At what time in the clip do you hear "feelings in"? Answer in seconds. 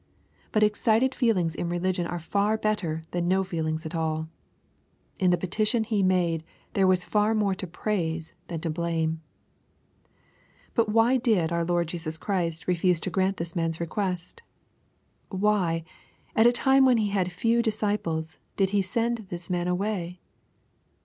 1.13-1.69